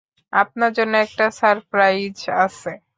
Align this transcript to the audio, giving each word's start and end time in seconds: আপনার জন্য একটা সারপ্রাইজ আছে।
আপনার 0.33 0.71
জন্য 0.77 0.93
একটা 1.05 1.25
সারপ্রাইজ 1.39 2.15
আছে। 2.37 2.71